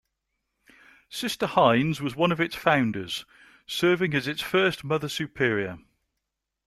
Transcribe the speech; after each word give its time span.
Sister 1.09 1.45
Hynes 1.45 2.01
was 2.01 2.15
one 2.15 2.31
of 2.31 2.41
its 2.41 2.55
founders, 2.55 3.23
serving 3.67 4.15
as 4.15 4.27
its 4.27 4.41
first 4.41 4.83
mother 4.83 5.07
superior. 5.07 5.77